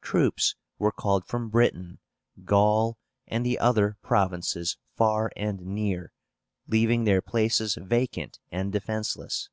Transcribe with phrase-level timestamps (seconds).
[0.00, 1.98] Troops were called from Britain,
[2.42, 6.14] Gaul, and the other provinces far and near,
[6.66, 9.50] leaving their places vacant and defenceless.